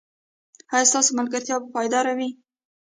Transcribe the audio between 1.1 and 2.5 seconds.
ملګرتیا به پایداره وي؟